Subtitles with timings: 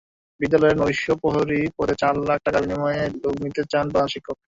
[0.39, 4.37] বিদ্যালয়ের নৈশপ্রহরী পদে চার লাখ টাকার বিনিময়ে লোক নিতে চান প্রধান শিক্ষক।